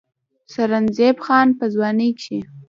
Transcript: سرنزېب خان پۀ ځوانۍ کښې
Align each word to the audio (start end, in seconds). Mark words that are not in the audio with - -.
سرنزېب 0.53 1.17
خان 1.25 1.47
پۀ 1.57 1.65
ځوانۍ 1.73 2.09
کښې 2.19 2.39